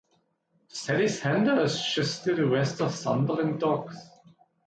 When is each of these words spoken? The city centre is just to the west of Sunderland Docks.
The 0.71 0.75
city 0.75 1.07
centre 1.09 1.59
is 1.61 1.79
just 1.93 2.23
to 2.23 2.33
the 2.33 2.47
west 2.47 2.81
of 2.81 2.91
Sunderland 2.95 3.59
Docks. 3.59 3.97